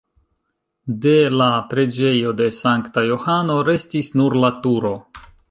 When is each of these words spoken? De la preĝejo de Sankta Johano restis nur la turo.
De 1.03 1.11
la 1.41 1.49
preĝejo 1.73 2.33
de 2.41 2.47
Sankta 2.61 3.05
Johano 3.11 3.59
restis 3.71 4.11
nur 4.23 4.39
la 4.47 4.53
turo. 4.67 4.97